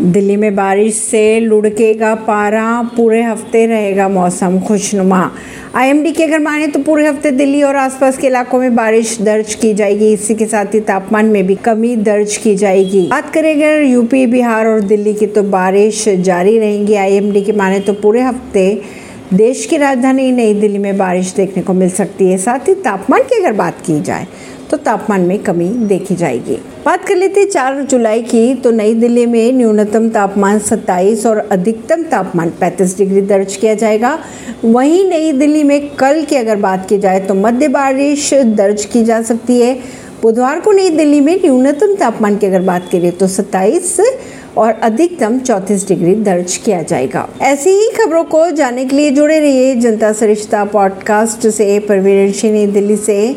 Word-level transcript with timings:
दिल्ली 0.00 0.36
में 0.36 0.54
बारिश 0.56 0.94
से 0.94 1.40
लुढ़केगा 1.40 2.14
पारा, 2.14 2.82
पूरे 2.96 3.22
हफ़्ते 3.22 3.64
रहेगा 3.66 4.08
मौसम 4.08 4.58
खुशनुमा। 4.60 5.30
आईएमडी 5.74 6.12
की 6.12 6.22
अगर 6.22 6.38
माने 6.38 6.66
तो 6.66 6.80
पूरे 6.82 7.06
हफ़्ते 7.06 7.30
दिल्ली 7.30 7.62
और 7.62 7.76
आसपास 7.76 8.18
के 8.18 8.26
इलाकों 8.26 8.58
में 8.58 8.74
बारिश 8.76 9.16
दर्ज 9.20 9.54
की 9.54 9.72
जाएगी। 9.74 10.12
इसी 10.12 10.34
के 10.34 10.46
साथ 10.46 10.74
ही 10.74 10.80
तापमान 10.82 11.26
में 11.26 11.46
भी 11.46 11.54
कमी 11.54 11.94
दर्ज 11.96 12.36
की 12.36 12.54
जाएगी। 12.56 13.06
बात 13.06 13.32
करें 13.34 13.52
अगर 13.54 13.82
यूपी, 13.82 14.26
बिहार 14.26 14.66
और 14.66 14.80
दिल्ली 14.82 15.14
की 15.14 15.26
तो 15.26 15.42
बारिश 15.42 16.08
जारी 16.08 16.58
रहेंगी। 16.58 16.94
आईएमडी 16.94 17.42
की 17.42 17.52
माने 17.52 17.80
तो 17.80 17.92
पूरे 17.94 18.22
हफ़्ते 18.22 18.80
देश 19.34 19.64
की 19.66 19.76
राजधानी 19.76 20.30
नई 20.32 20.54
दिल्ली 20.54 20.78
में 20.78 20.96
बारिश 20.98 21.32
देखने 21.34 21.62
को 21.62 21.72
मिल 21.72 21.90
सकती 21.90 22.30
है। 22.30 22.36
साथ 22.38 22.68
ही 22.68 22.74
तापमान 22.74 23.22
की 23.22 23.40
अगर 23.40 23.52
बात 23.52 23.80
की 23.86 24.00
जाए 24.00 24.26
तो 24.70 24.76
तापमान 24.76 25.20
में 25.20 25.38
कमी 25.38 25.68
देखी 25.68 26.14
जाएगी। 26.14 26.58
बात 26.84 27.06
कर 27.08 27.16
लेते 27.16 27.40
हैं 27.40 27.48
चार 27.48 27.80
जुलाई 27.82 28.22
की 28.22 28.54
तो 28.54 28.70
नई 28.70 28.94
दिल्ली 28.94 29.26
में 29.26 29.52
न्यूनतम 29.52 30.08
तापमान 30.08 30.58
27 30.58 31.26
और 31.26 31.38
अधिकतम 31.38 32.02
तापमान 32.02 32.52
35 32.60 32.96
डिग्री 32.98 33.20
दर्ज 33.20 33.56
किया 33.56 33.74
जाएगा। 33.74 34.18
वहीं 34.64 35.08
नई 35.08 35.32
दिल्ली 35.32 35.62
में 35.62 35.88
कल 35.94 36.22
की 36.22 36.36
अगर 36.36 36.56
बात 36.56 36.88
की 36.88 36.98
जाए 36.98 37.20
तो 37.20 37.34
मध्य 37.34 37.68
बारिश 37.68 38.34
दर्ज 38.34 38.84
की 38.84 39.04
जा 39.04 39.22
सकती 39.22 39.60
है। 39.60 39.78
बुधवार 40.22 40.60
को 40.60 40.72
नई 40.72 40.90
दिल्ली 40.90 41.20
में 41.20 41.34
न्यूनतम 41.36 41.94
तापमान 41.94 42.36
की 42.36 42.46
अगर 42.46 42.60
बात 42.60 42.88
करें 42.92 43.12
तो 43.12 43.26
27 43.28 44.00
और 44.56 44.72
अधिकतम 44.72 45.38
34 45.38 45.88
डिग्री 45.88 46.14
दर्ज 46.14 46.56
किया 46.56 46.82
जाएगा। 46.82 47.28
ऐसी 47.42 47.70
ही 47.70 47.90
खबरों 47.90 48.24
को 48.24 48.50
जानने 48.50 48.84
के 48.84 48.96
लिए 48.96 49.10
जुड़े 49.10 49.38
रहिए 49.40 49.74
जनता 49.74 50.12
सरिश्ता 50.12 50.64
पॉडकास्ट 50.64 51.48
से। 51.48 51.78
परवीन 51.78 52.72
दिल्ली 52.72 52.96
से। 52.96 53.34